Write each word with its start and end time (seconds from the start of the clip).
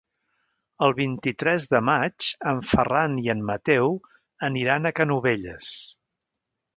El 0.85 0.93
vint-i-tres 0.99 1.67
de 1.73 1.81
maig 1.89 2.29
en 2.51 2.63
Ferran 2.69 3.19
i 3.27 3.31
en 3.33 3.43
Mateu 3.51 3.93
aniran 4.51 4.89
a 4.89 4.93
Canovelles. 5.01 5.69